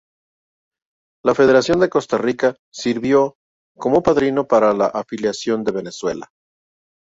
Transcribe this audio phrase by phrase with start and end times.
[1.23, 3.35] La Federación de Costa Rica sirvió
[3.77, 6.31] como padrino para la afiliación de Venezuela.